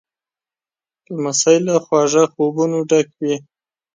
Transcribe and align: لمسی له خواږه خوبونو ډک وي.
لمسی 1.13 1.55
له 1.65 1.75
خواږه 1.83 2.23
خوبونو 2.33 2.79
ډک 2.89 3.07
وي. 3.21 3.35